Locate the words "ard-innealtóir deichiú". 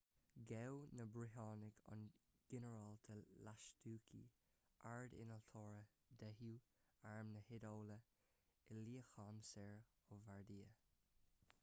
4.93-6.55